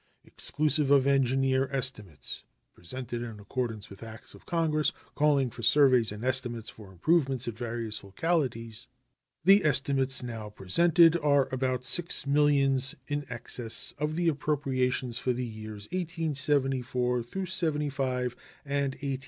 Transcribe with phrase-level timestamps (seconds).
[0.25, 2.41] Exclusive of engineer estimates
[2.73, 7.55] (presented in accordance with acts of Congress calling for surveys and estimates for improvements at
[7.55, 8.87] various localities),
[9.43, 15.45] the estimates now presented are about six millions in excess of the appropriations for the
[15.45, 19.17] years 1874 75 and 1875 76.